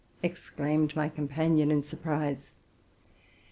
[0.23, 2.49] ex claimed my companion in surprise.